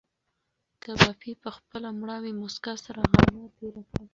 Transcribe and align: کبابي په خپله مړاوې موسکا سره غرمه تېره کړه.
کبابي 0.83 1.31
په 1.43 1.49
خپله 1.57 1.87
مړاوې 1.99 2.31
موسکا 2.41 2.73
سره 2.85 2.99
غرمه 3.11 3.45
تېره 3.57 3.83
کړه. 3.89 4.05